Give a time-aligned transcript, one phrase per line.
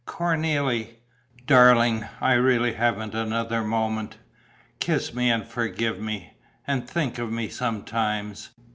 [0.07, 0.95] "Cornélie...."
[1.45, 4.17] "Darling, I really haven't another moment.
[4.79, 6.33] Kiss me and forgive me.
[6.65, 8.49] And think of me sometimes.